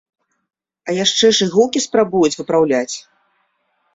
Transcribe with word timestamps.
А 0.89 0.95
яшчэ 0.99 1.25
ж 1.39 1.49
і 1.49 1.51
гукі 1.57 1.83
спрабуюць 1.85 2.33
выпраўляць! 2.39 2.95